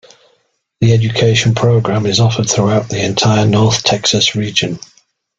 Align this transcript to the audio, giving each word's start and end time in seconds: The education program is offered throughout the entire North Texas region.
The 0.79 0.93
education 0.93 1.53
program 1.53 2.07
is 2.07 2.19
offered 2.19 2.49
throughout 2.49 2.89
the 2.89 3.05
entire 3.05 3.45
North 3.45 3.83
Texas 3.83 4.33
region. 4.35 4.79